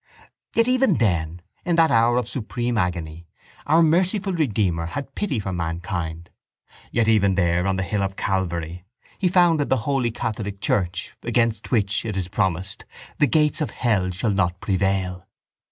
[0.55, 3.27] —Yet even then, in that hour of supreme agony,
[3.67, 6.31] Our Merciful Redeemer had pity for mankind.
[6.91, 8.83] Yet even there, on the hill of Calvary,
[9.19, 12.83] He founded the holy catholic church against which, it is promised,
[13.19, 15.27] the gates of hell shall not prevail.